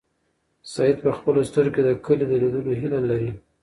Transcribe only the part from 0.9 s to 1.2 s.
په